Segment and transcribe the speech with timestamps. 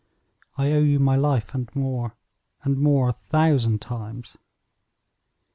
[0.57, 2.15] I owe you my life and more
[2.63, 4.35] and more a thousand times."